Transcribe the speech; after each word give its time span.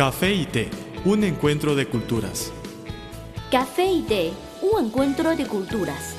Café 0.00 0.32
y 0.32 0.46
té, 0.46 0.70
un 1.04 1.24
encuentro 1.24 1.74
de 1.74 1.86
culturas. 1.86 2.50
Café 3.50 3.84
y 3.84 4.00
té, 4.00 4.32
un 4.62 4.86
encuentro 4.86 5.36
de 5.36 5.46
culturas. 5.46 6.14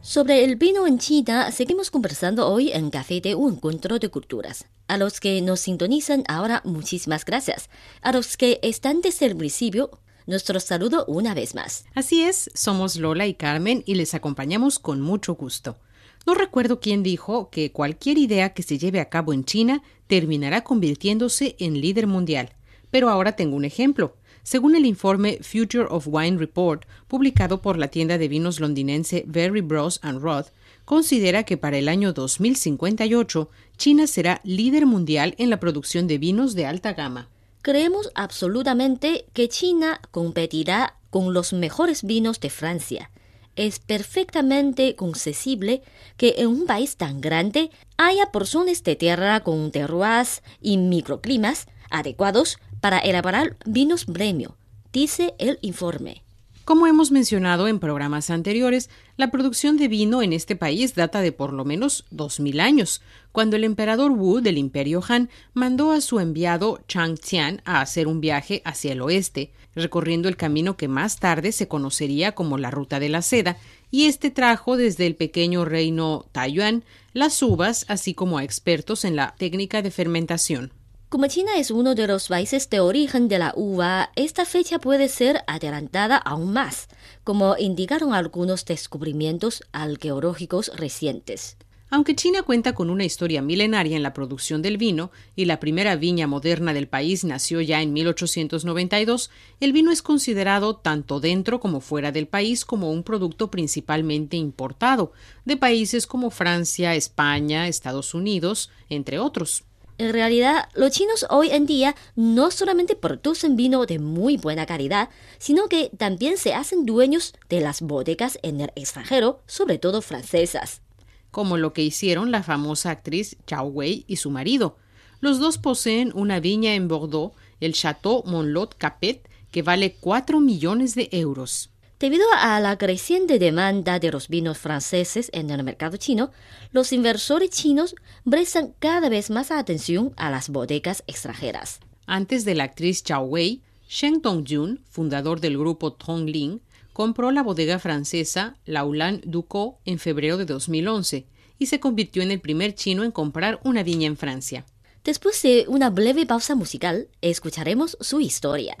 Sobre 0.00 0.44
el 0.44 0.54
vino 0.54 0.86
en 0.86 1.00
China, 1.00 1.50
seguimos 1.50 1.90
conversando 1.90 2.46
hoy 2.46 2.70
en 2.70 2.90
Café 2.90 3.14
y 3.14 3.20
té, 3.20 3.34
un 3.34 3.54
encuentro 3.54 3.98
de 3.98 4.10
culturas. 4.10 4.66
A 4.86 4.96
los 4.96 5.18
que 5.18 5.42
nos 5.42 5.58
sintonizan 5.58 6.22
ahora, 6.28 6.62
muchísimas 6.64 7.24
gracias. 7.24 7.68
A 8.00 8.12
los 8.12 8.36
que 8.36 8.60
están 8.62 9.00
desde 9.00 9.26
el 9.26 9.36
principio, 9.36 9.90
nuestro 10.28 10.60
saludo 10.60 11.04
una 11.08 11.34
vez 11.34 11.56
más. 11.56 11.84
Así 11.96 12.22
es, 12.22 12.48
somos 12.54 12.94
Lola 12.94 13.26
y 13.26 13.34
Carmen 13.34 13.82
y 13.86 13.96
les 13.96 14.14
acompañamos 14.14 14.78
con 14.78 15.00
mucho 15.00 15.34
gusto. 15.34 15.78
No 16.26 16.34
recuerdo 16.34 16.80
quién 16.80 17.02
dijo 17.02 17.50
que 17.50 17.72
cualquier 17.72 18.18
idea 18.18 18.50
que 18.50 18.62
se 18.62 18.78
lleve 18.78 19.00
a 19.00 19.08
cabo 19.08 19.32
en 19.32 19.44
China 19.44 19.82
terminará 20.06 20.62
convirtiéndose 20.62 21.56
en 21.58 21.80
líder 21.80 22.06
mundial. 22.06 22.50
Pero 22.90 23.08
ahora 23.08 23.32
tengo 23.32 23.56
un 23.56 23.64
ejemplo. 23.64 24.16
Según 24.42 24.76
el 24.76 24.86
informe 24.86 25.40
Future 25.42 25.86
of 25.90 26.08
Wine 26.08 26.38
Report, 26.38 26.84
publicado 27.06 27.60
por 27.60 27.76
la 27.76 27.88
tienda 27.88 28.16
de 28.16 28.28
vinos 28.28 28.60
londinense 28.60 29.24
Very 29.26 29.60
Bros 29.60 30.00
and 30.02 30.22
Roth, 30.22 30.48
considera 30.86 31.42
que 31.42 31.58
para 31.58 31.76
el 31.76 31.86
año 31.86 32.14
2058 32.14 33.50
China 33.76 34.06
será 34.06 34.40
líder 34.44 34.86
mundial 34.86 35.34
en 35.36 35.50
la 35.50 35.60
producción 35.60 36.06
de 36.06 36.16
vinos 36.16 36.54
de 36.54 36.64
alta 36.64 36.94
gama. 36.94 37.28
Creemos 37.60 38.10
absolutamente 38.14 39.26
que 39.34 39.50
China 39.50 40.00
competirá 40.10 40.96
con 41.10 41.34
los 41.34 41.52
mejores 41.52 42.02
vinos 42.02 42.40
de 42.40 42.48
Francia. 42.48 43.10
Es 43.58 43.80
perfectamente 43.80 44.94
concesible 44.94 45.82
que 46.16 46.36
en 46.38 46.46
un 46.46 46.66
país 46.66 46.96
tan 46.96 47.20
grande 47.20 47.72
haya 47.96 48.30
porciones 48.30 48.84
de 48.84 48.94
tierra 48.94 49.40
con 49.40 49.72
terroirs 49.72 50.44
y 50.62 50.76
microclimas 50.76 51.66
adecuados 51.90 52.60
para 52.80 53.00
elaborar 53.00 53.56
vinos 53.66 54.04
premio, 54.04 54.56
dice 54.92 55.34
el 55.38 55.58
informe. 55.60 56.22
Como 56.64 56.86
hemos 56.86 57.10
mencionado 57.10 57.66
en 57.66 57.80
programas 57.80 58.30
anteriores, 58.30 58.90
la 59.16 59.32
producción 59.32 59.76
de 59.76 59.88
vino 59.88 60.22
en 60.22 60.32
este 60.32 60.54
país 60.54 60.94
data 60.94 61.20
de 61.20 61.32
por 61.32 61.52
lo 61.52 61.64
menos 61.64 62.04
2000 62.12 62.60
años, 62.60 63.02
cuando 63.32 63.56
el 63.56 63.64
emperador 63.64 64.12
Wu 64.12 64.40
del 64.40 64.56
Imperio 64.56 65.02
Han 65.08 65.30
mandó 65.52 65.90
a 65.90 66.00
su 66.00 66.20
enviado 66.20 66.78
Chang 66.86 67.18
Tian 67.18 67.60
a 67.64 67.80
hacer 67.80 68.06
un 68.06 68.20
viaje 68.20 68.62
hacia 68.64 68.92
el 68.92 69.00
oeste, 69.00 69.50
recorriendo 69.74 70.28
el 70.28 70.36
camino 70.36 70.76
que 70.76 70.88
más 70.88 71.18
tarde 71.18 71.52
se 71.52 71.68
conocería 71.68 72.32
como 72.32 72.58
la 72.58 72.70
Ruta 72.70 73.00
de 73.00 73.08
la 73.08 73.22
Seda, 73.22 73.56
y 73.90 74.06
este 74.06 74.30
trajo 74.30 74.76
desde 74.76 75.06
el 75.06 75.14
pequeño 75.14 75.64
reino 75.64 76.26
Taiyuan 76.32 76.84
las 77.12 77.42
uvas, 77.42 77.84
así 77.88 78.14
como 78.14 78.38
a 78.38 78.44
expertos 78.44 79.04
en 79.04 79.16
la 79.16 79.34
técnica 79.38 79.82
de 79.82 79.90
fermentación. 79.90 80.72
Como 81.08 81.26
China 81.26 81.52
es 81.56 81.70
uno 81.70 81.94
de 81.94 82.06
los 82.06 82.28
países 82.28 82.68
de 82.68 82.80
origen 82.80 83.28
de 83.28 83.38
la 83.38 83.54
uva, 83.56 84.10
esta 84.14 84.44
fecha 84.44 84.78
puede 84.78 85.08
ser 85.08 85.42
adelantada 85.46 86.18
aún 86.18 86.52
más, 86.52 86.88
como 87.24 87.56
indicaron 87.58 88.12
algunos 88.12 88.66
descubrimientos 88.66 89.64
arqueológicos 89.72 90.70
recientes. 90.76 91.56
Aunque 91.90 92.14
China 92.14 92.42
cuenta 92.42 92.74
con 92.74 92.90
una 92.90 93.04
historia 93.04 93.40
milenaria 93.40 93.96
en 93.96 94.02
la 94.02 94.12
producción 94.12 94.60
del 94.60 94.76
vino 94.76 95.10
y 95.34 95.46
la 95.46 95.58
primera 95.58 95.96
viña 95.96 96.26
moderna 96.26 96.74
del 96.74 96.86
país 96.86 97.24
nació 97.24 97.62
ya 97.62 97.80
en 97.80 97.94
1892, 97.94 99.30
el 99.60 99.72
vino 99.72 99.90
es 99.90 100.02
considerado 100.02 100.76
tanto 100.76 101.18
dentro 101.18 101.60
como 101.60 101.80
fuera 101.80 102.12
del 102.12 102.26
país 102.26 102.66
como 102.66 102.90
un 102.90 103.02
producto 103.04 103.50
principalmente 103.50 104.36
importado 104.36 105.12
de 105.46 105.56
países 105.56 106.06
como 106.06 106.30
Francia, 106.30 106.94
España, 106.94 107.68
Estados 107.68 108.12
Unidos, 108.12 108.70
entre 108.90 109.18
otros. 109.18 109.64
En 109.96 110.12
realidad, 110.12 110.68
los 110.74 110.92
chinos 110.92 111.26
hoy 111.30 111.50
en 111.50 111.64
día 111.64 111.96
no 112.14 112.50
solamente 112.50 112.96
producen 112.96 113.56
vino 113.56 113.86
de 113.86 113.98
muy 113.98 114.36
buena 114.36 114.66
calidad, 114.66 115.08
sino 115.38 115.68
que 115.68 115.90
también 115.96 116.36
se 116.36 116.52
hacen 116.52 116.84
dueños 116.84 117.34
de 117.48 117.60
las 117.60 117.80
bodegas 117.80 118.38
en 118.42 118.60
el 118.60 118.72
extranjero, 118.76 119.40
sobre 119.46 119.78
todo 119.78 120.02
francesas. 120.02 120.82
Como 121.30 121.56
lo 121.56 121.72
que 121.72 121.82
hicieron 121.82 122.30
la 122.30 122.42
famosa 122.42 122.90
actriz 122.90 123.36
Zhao 123.46 123.66
Wei 123.66 124.04
y 124.06 124.16
su 124.16 124.30
marido. 124.30 124.76
Los 125.20 125.38
dos 125.38 125.58
poseen 125.58 126.12
una 126.14 126.40
viña 126.40 126.74
en 126.74 126.88
Bordeaux, 126.88 127.34
el 127.60 127.74
Château 127.74 128.22
Monlot 128.24 128.76
Capet, 128.76 129.28
que 129.50 129.62
vale 129.62 129.96
4 130.00 130.40
millones 130.40 130.94
de 130.94 131.08
euros. 131.12 131.70
Debido 131.98 132.26
a 132.32 132.60
la 132.60 132.78
creciente 132.78 133.40
demanda 133.40 133.98
de 133.98 134.12
los 134.12 134.28
vinos 134.28 134.58
franceses 134.58 135.30
en 135.32 135.50
el 135.50 135.64
mercado 135.64 135.96
chino, 135.96 136.30
los 136.70 136.92
inversores 136.92 137.50
chinos 137.50 137.96
prestan 138.28 138.72
cada 138.78 139.08
vez 139.08 139.30
más 139.30 139.50
atención 139.50 140.12
a 140.16 140.30
las 140.30 140.48
bodegas 140.48 141.02
extranjeras. 141.08 141.80
Antes 142.06 142.44
de 142.44 142.54
la 142.54 142.64
actriz 142.64 143.02
Zhao 143.02 143.24
Wei, 143.24 143.62
Shen 143.88 144.22
Dongjun, 144.22 144.80
fundador 144.88 145.40
del 145.40 145.58
grupo 145.58 145.92
Tongling, 145.92 146.60
compró 146.98 147.30
la 147.30 147.44
bodega 147.44 147.78
francesa 147.78 148.56
Laulan 148.64 149.20
Ducos 149.24 149.76
en 149.84 150.00
febrero 150.00 150.36
de 150.36 150.46
2011 150.46 151.26
y 151.56 151.66
se 151.66 151.78
convirtió 151.78 152.24
en 152.24 152.32
el 152.32 152.40
primer 152.40 152.74
chino 152.74 153.04
en 153.04 153.12
comprar 153.12 153.60
una 153.62 153.84
viña 153.84 154.08
en 154.08 154.16
Francia. 154.16 154.66
Después 155.04 155.40
de 155.42 155.66
una 155.68 155.90
breve 155.90 156.26
pausa 156.26 156.56
musical, 156.56 157.06
escucharemos 157.20 157.96
su 158.00 158.20
historia. 158.20 158.76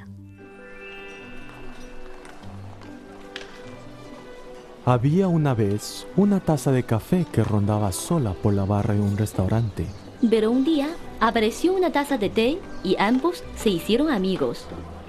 Había 4.84 5.28
una 5.28 5.54
vez 5.54 6.04
una 6.16 6.40
taza 6.40 6.72
de 6.72 6.82
café 6.82 7.24
que 7.30 7.44
rondaba 7.44 7.92
sola 7.92 8.32
por 8.32 8.52
la 8.52 8.64
barra 8.64 8.94
de 8.94 9.00
un 9.00 9.16
restaurante. 9.16 9.86
Pero 10.28 10.50
un 10.50 10.64
día 10.64 10.88
apareció 11.20 11.72
una 11.72 11.92
taza 11.92 12.18
de 12.18 12.30
té 12.30 12.58
y 12.82 12.96
ambos 12.98 13.44
se 13.54 13.70
hicieron 13.70 14.10
amigos. 14.10 14.66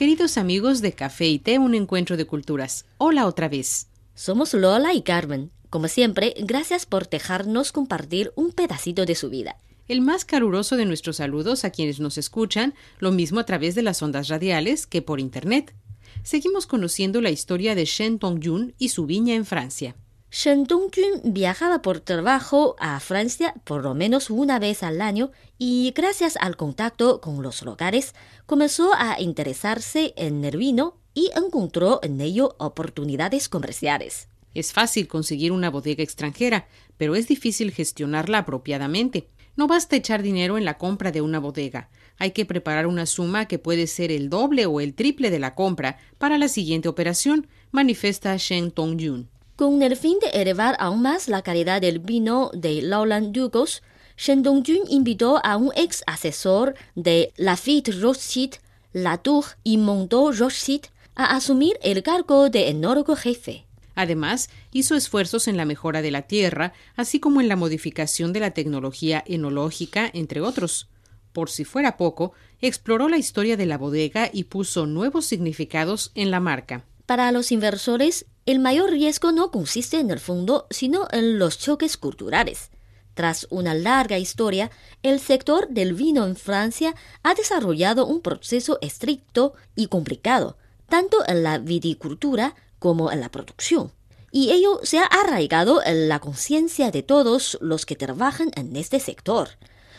Queridos 0.00 0.38
amigos 0.38 0.80
de 0.80 0.94
Café 0.94 1.28
y 1.28 1.38
Té, 1.38 1.58
un 1.58 1.74
encuentro 1.74 2.16
de 2.16 2.24
culturas. 2.24 2.86
Hola 2.96 3.26
otra 3.26 3.50
vez. 3.50 3.88
Somos 4.14 4.54
Lola 4.54 4.94
y 4.94 5.02
Carmen. 5.02 5.50
Como 5.68 5.88
siempre, 5.88 6.32
gracias 6.38 6.86
por 6.86 7.10
dejarnos 7.10 7.70
compartir 7.70 8.32
un 8.34 8.52
pedacito 8.52 9.04
de 9.04 9.14
su 9.14 9.28
vida. 9.28 9.58
El 9.88 10.00
más 10.00 10.24
caluroso 10.24 10.78
de 10.78 10.86
nuestros 10.86 11.16
saludos 11.16 11.66
a 11.66 11.70
quienes 11.70 12.00
nos 12.00 12.16
escuchan, 12.16 12.72
lo 12.98 13.12
mismo 13.12 13.40
a 13.40 13.44
través 13.44 13.74
de 13.74 13.82
las 13.82 14.00
ondas 14.00 14.28
radiales 14.28 14.86
que 14.86 15.02
por 15.02 15.20
Internet 15.20 15.74
seguimos 16.22 16.66
conociendo 16.66 17.20
la 17.20 17.28
historia 17.28 17.74
de 17.74 17.84
Shen 17.84 18.18
Dongjun 18.18 18.74
y 18.78 18.88
su 18.88 19.04
viña 19.04 19.34
en 19.34 19.44
Francia. 19.44 19.96
Shen 20.32 20.62
Dongjun 20.62 21.32
viajaba 21.34 21.82
por 21.82 21.98
trabajo 21.98 22.76
a 22.78 23.00
Francia 23.00 23.52
por 23.64 23.82
lo 23.82 23.94
menos 23.96 24.30
una 24.30 24.60
vez 24.60 24.84
al 24.84 25.00
año 25.00 25.32
y 25.58 25.92
gracias 25.92 26.36
al 26.36 26.56
contacto 26.56 27.20
con 27.20 27.42
los 27.42 27.62
locales 27.62 28.14
comenzó 28.46 28.94
a 28.94 29.20
interesarse 29.20 30.14
en 30.16 30.44
el 30.44 30.56
vino 30.56 30.96
y 31.14 31.32
encontró 31.34 31.98
en 32.04 32.20
ello 32.20 32.54
oportunidades 32.58 33.48
comerciales. 33.48 34.28
Es 34.54 34.72
fácil 34.72 35.08
conseguir 35.08 35.50
una 35.50 35.68
bodega 35.68 36.04
extranjera, 36.04 36.68
pero 36.96 37.16
es 37.16 37.26
difícil 37.26 37.72
gestionarla 37.72 38.38
apropiadamente. 38.38 39.28
No 39.56 39.66
basta 39.66 39.96
echar 39.96 40.22
dinero 40.22 40.58
en 40.58 40.64
la 40.64 40.78
compra 40.78 41.10
de 41.10 41.22
una 41.22 41.40
bodega. 41.40 41.90
Hay 42.18 42.30
que 42.30 42.46
preparar 42.46 42.86
una 42.86 43.06
suma 43.06 43.46
que 43.46 43.58
puede 43.58 43.88
ser 43.88 44.12
el 44.12 44.30
doble 44.30 44.66
o 44.66 44.80
el 44.80 44.94
triple 44.94 45.30
de 45.30 45.40
la 45.40 45.56
compra 45.56 45.98
para 46.18 46.38
la 46.38 46.46
siguiente 46.46 46.88
operación, 46.88 47.48
manifiesta 47.72 48.36
Shen 48.36 48.70
Tongyun. 48.70 49.28
Con 49.60 49.82
el 49.82 49.94
fin 49.94 50.16
de 50.20 50.40
elevar 50.40 50.74
aún 50.78 51.02
más 51.02 51.28
la 51.28 51.42
calidad 51.42 51.82
del 51.82 51.98
vino 51.98 52.50
de 52.54 52.80
Laulan 52.80 53.30
Dugos, 53.30 53.82
Shen 54.16 54.42
Dongjun 54.42 54.88
invitó 54.88 55.38
a 55.44 55.58
un 55.58 55.70
ex 55.76 56.02
asesor 56.06 56.74
de 56.94 57.34
Lafitte 57.36 57.90
Rothschild, 58.00 58.54
Latour 58.94 59.44
y 59.62 59.76
Mondot 59.76 60.34
Rothschild 60.34 60.86
a 61.14 61.36
asumir 61.36 61.78
el 61.82 62.02
cargo 62.02 62.48
de 62.48 62.70
enólogo 62.70 63.16
jefe. 63.16 63.66
Además, 63.94 64.48
hizo 64.72 64.94
esfuerzos 64.96 65.46
en 65.46 65.58
la 65.58 65.66
mejora 65.66 66.00
de 66.00 66.10
la 66.10 66.22
tierra, 66.22 66.72
así 66.96 67.20
como 67.20 67.42
en 67.42 67.48
la 67.48 67.56
modificación 67.56 68.32
de 68.32 68.40
la 68.40 68.52
tecnología 68.52 69.22
enológica, 69.26 70.10
entre 70.14 70.40
otros. 70.40 70.88
Por 71.34 71.50
si 71.50 71.66
fuera 71.66 71.98
poco, 71.98 72.32
exploró 72.62 73.10
la 73.10 73.18
historia 73.18 73.58
de 73.58 73.66
la 73.66 73.76
bodega 73.76 74.30
y 74.32 74.44
puso 74.44 74.86
nuevos 74.86 75.26
significados 75.26 76.12
en 76.14 76.30
la 76.30 76.40
marca. 76.40 76.86
Para 77.04 77.30
los 77.32 77.52
inversores, 77.52 78.24
el 78.50 78.58
mayor 78.58 78.90
riesgo 78.90 79.30
no 79.30 79.52
consiste 79.52 80.00
en 80.00 80.10
el 80.10 80.18
fondo, 80.18 80.66
sino 80.70 81.06
en 81.12 81.38
los 81.38 81.58
choques 81.58 81.96
culturales. 81.96 82.70
Tras 83.14 83.46
una 83.50 83.74
larga 83.74 84.18
historia, 84.18 84.72
el 85.04 85.20
sector 85.20 85.68
del 85.68 85.94
vino 85.94 86.26
en 86.26 86.34
Francia 86.34 86.96
ha 87.22 87.34
desarrollado 87.34 88.06
un 88.06 88.20
proceso 88.20 88.78
estricto 88.80 89.54
y 89.76 89.86
complicado, 89.86 90.56
tanto 90.88 91.18
en 91.28 91.44
la 91.44 91.58
viticultura 91.58 92.56
como 92.80 93.12
en 93.12 93.20
la 93.20 93.30
producción. 93.30 93.92
Y 94.32 94.50
ello 94.50 94.80
se 94.82 94.98
ha 94.98 95.04
arraigado 95.04 95.80
en 95.84 96.08
la 96.08 96.18
conciencia 96.18 96.90
de 96.90 97.04
todos 97.04 97.56
los 97.60 97.86
que 97.86 97.94
trabajan 97.94 98.50
en 98.56 98.74
este 98.74 98.98
sector. 98.98 99.50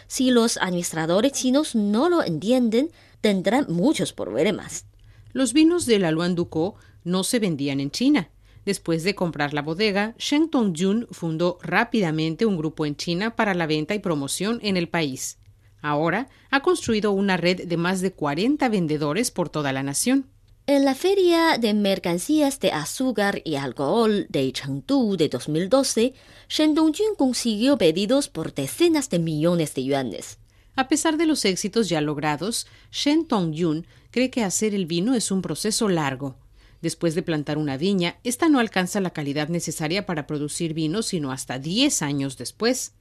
Si 0.07 0.29
los 0.29 0.57
administradores 0.57 1.31
chinos 1.31 1.73
no 1.73 2.09
lo 2.09 2.21
entienden, 2.21 2.91
tendrán 3.21 3.67
muchos 3.69 4.11
problemas. 4.11 4.85
Los 5.31 5.53
vinos 5.53 5.85
de 5.85 5.99
la 5.99 6.11
Luan 6.11 6.35
Ducos 6.35 6.73
no 7.05 7.23
se 7.23 7.39
vendían 7.39 7.79
en 7.79 7.91
China 7.91 8.29
Después 8.65 9.03
de 9.03 9.15
comprar 9.15 9.53
la 9.53 9.61
bodega, 9.61 10.13
Shen 10.17 10.49
Tongjun 10.49 11.07
fundó 11.11 11.57
rápidamente 11.63 12.45
un 12.45 12.57
grupo 12.57 12.85
en 12.85 12.95
China 12.95 13.35
para 13.35 13.53
la 13.53 13.65
venta 13.65 13.95
y 13.95 13.99
promoción 13.99 14.59
en 14.61 14.77
el 14.77 14.87
país. 14.87 15.39
Ahora 15.81 16.29
ha 16.51 16.61
construido 16.61 17.11
una 17.11 17.37
red 17.37 17.67
de 17.67 17.77
más 17.77 18.01
de 18.01 18.11
40 18.11 18.69
vendedores 18.69 19.31
por 19.31 19.49
toda 19.49 19.73
la 19.73 19.81
nación. 19.81 20.27
En 20.67 20.85
la 20.85 20.93
Feria 20.93 21.57
de 21.59 21.73
Mercancías 21.73 22.59
de 22.59 22.71
Azúcar 22.71 23.41
y 23.43 23.55
Alcohol 23.55 24.27
de 24.29 24.51
Chengdu 24.53 25.17
de 25.17 25.27
2012, 25.27 26.13
Shen 26.47 26.75
Dongjun 26.75 27.15
consiguió 27.17 27.79
pedidos 27.79 28.29
por 28.29 28.53
decenas 28.53 29.09
de 29.09 29.17
millones 29.17 29.73
de 29.73 29.83
yuanes. 29.85 30.37
A 30.75 30.87
pesar 30.87 31.17
de 31.17 31.25
los 31.25 31.45
éxitos 31.45 31.89
ya 31.89 31.99
logrados, 31.99 32.67
Shen 32.91 33.25
Tongjun 33.25 33.87
cree 34.11 34.29
que 34.29 34.43
hacer 34.43 34.75
el 34.75 34.85
vino 34.85 35.15
es 35.15 35.31
un 35.31 35.41
proceso 35.41 35.89
largo. 35.89 36.37
Después 36.81 37.13
de 37.15 37.21
plantar 37.21 37.57
una 37.57 37.77
viña, 37.77 38.17
esta 38.23 38.49
no 38.49 38.59
alcanza 38.59 39.01
la 39.01 39.11
calidad 39.11 39.49
necesaria 39.49 40.05
para 40.05 40.25
producir 40.25 40.73
vino 40.73 41.03
sino 41.03 41.31
hasta 41.31 41.59
10 41.59 42.01
años 42.01 42.37
después. 42.37 42.93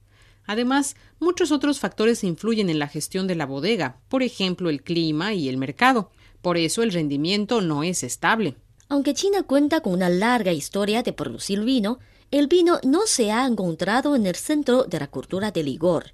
Además, 0.47 0.97
muchos 1.19 1.53
otros 1.53 1.81
factores 1.81 2.25
influyen 2.25 2.71
en 2.71 2.79
la 2.79 2.89
gestión 2.89 3.27
de 3.27 3.35
la 3.35 3.47
bodega, 3.47 4.01
por 4.09 4.23
ejemplo 4.23 4.69
el 4.69 4.83
clima 4.83 5.33
y 5.33 5.49
el 5.49 5.57
mercado. 5.57 6.11
Por 6.43 6.57
eso 6.57 6.83
el 6.83 6.93
rendimiento 6.93 7.61
no 7.61 7.83
es 7.83 8.03
estable. 8.03 8.57
Aunque 8.89 9.15
China 9.15 9.45
cuenta 9.45 9.81
con 9.81 9.93
una 9.93 10.09
larga 10.09 10.53
historia 10.53 11.03
de 11.03 11.13
producir 11.13 11.61
vino, 11.61 12.01
el 12.31 12.49
vino 12.49 12.81
no 12.85 13.07
se 13.07 13.31
ha 13.31 13.47
encontrado 13.47 14.17
en 14.17 14.27
el 14.27 14.35
centro 14.35 14.85
de 14.85 14.99
la 15.01 15.07
cultura 15.09 15.51
del 15.51 15.67
ligor, 15.67 16.13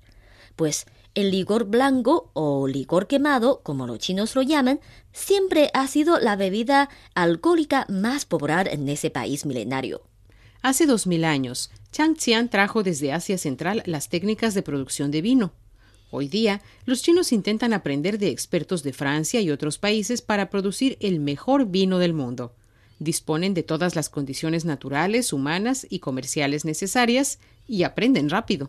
pues 0.56 0.86
el 1.14 1.30
licor 1.30 1.64
blanco 1.64 2.30
o 2.34 2.66
licor 2.66 3.06
quemado, 3.06 3.60
como 3.62 3.86
los 3.86 3.98
chinos 3.98 4.34
lo 4.34 4.42
llaman, 4.42 4.80
siempre 5.12 5.70
ha 5.72 5.86
sido 5.86 6.18
la 6.18 6.36
bebida 6.36 6.90
alcohólica 7.14 7.86
más 7.88 8.26
popular 8.26 8.68
en 8.68 8.88
ese 8.88 9.10
país 9.10 9.46
milenario. 9.46 10.02
Hace 10.60 10.84
dos 10.84 11.06
mil 11.06 11.24
años, 11.24 11.70
Chang 11.92 12.16
Qian 12.16 12.50
trajo 12.50 12.82
desde 12.82 13.12
Asia 13.12 13.38
Central 13.38 13.82
las 13.86 14.08
técnicas 14.08 14.52
de 14.52 14.62
producción 14.62 15.10
de 15.10 15.22
vino. 15.22 15.52
Hoy 16.10 16.28
día, 16.28 16.60
los 16.84 17.02
chinos 17.02 17.32
intentan 17.32 17.72
aprender 17.72 18.18
de 18.18 18.28
expertos 18.28 18.82
de 18.82 18.92
Francia 18.92 19.40
y 19.40 19.50
otros 19.50 19.78
países 19.78 20.22
para 20.22 20.50
producir 20.50 20.98
el 21.00 21.20
mejor 21.20 21.66
vino 21.66 21.98
del 21.98 22.14
mundo. 22.14 22.54
Disponen 22.98 23.54
de 23.54 23.62
todas 23.62 23.96
las 23.96 24.08
condiciones 24.08 24.64
naturales, 24.64 25.32
humanas 25.32 25.86
y 25.88 25.98
comerciales 26.00 26.64
necesarias 26.64 27.38
y 27.66 27.82
aprenden 27.82 28.28
rápido. 28.30 28.68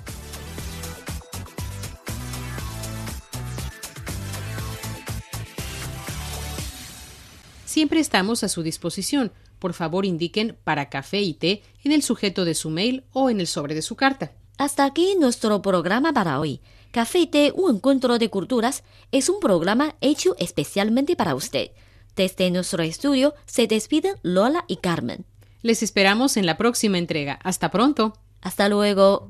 Siempre 7.71 8.01
estamos 8.01 8.43
a 8.43 8.49
su 8.49 8.63
disposición. 8.63 9.31
Por 9.57 9.71
favor, 9.71 10.05
indiquen 10.05 10.57
para 10.65 10.89
café 10.89 11.21
y 11.21 11.33
té 11.33 11.63
en 11.85 11.93
el 11.93 12.03
sujeto 12.03 12.43
de 12.43 12.53
su 12.53 12.69
mail 12.69 13.05
o 13.13 13.29
en 13.29 13.39
el 13.39 13.47
sobre 13.47 13.73
de 13.75 13.81
su 13.81 13.95
carta. 13.95 14.33
Hasta 14.57 14.83
aquí 14.83 15.15
nuestro 15.17 15.61
programa 15.61 16.11
para 16.11 16.41
hoy. 16.41 16.59
Café 16.91 17.19
y 17.19 17.27
té, 17.27 17.53
un 17.55 17.77
encuentro 17.77 18.19
de 18.19 18.29
culturas, 18.29 18.83
es 19.13 19.29
un 19.29 19.39
programa 19.39 19.95
hecho 20.01 20.35
especialmente 20.37 21.15
para 21.15 21.33
usted. 21.33 21.71
Desde 22.13 22.51
nuestro 22.51 22.83
estudio 22.83 23.35
se 23.45 23.67
despiden 23.67 24.15
Lola 24.21 24.65
y 24.67 24.75
Carmen. 24.75 25.23
Les 25.61 25.81
esperamos 25.81 26.35
en 26.35 26.45
la 26.45 26.57
próxima 26.57 26.97
entrega. 26.97 27.39
Hasta 27.41 27.71
pronto. 27.71 28.17
Hasta 28.41 28.67
luego. 28.67 29.29